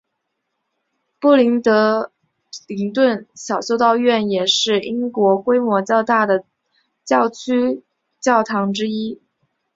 [1.19, 2.11] 布里德
[2.67, 6.43] 灵顿小修道院也是英国规模较大的
[7.05, 7.83] 教区
[8.19, 9.21] 教堂之一。